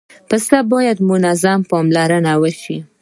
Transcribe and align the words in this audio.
پسه 0.29 0.57
باید 0.71 0.97
منظمه 1.09 1.63
پاملرنه 1.69 2.33
وشي. 2.41 2.77